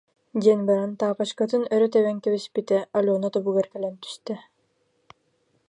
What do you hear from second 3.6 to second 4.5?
кэлэн түстэ